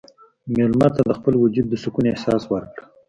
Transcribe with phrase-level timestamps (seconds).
[0.53, 2.83] مېلمه ته د خپل وجود د سکون احساس ورکړه.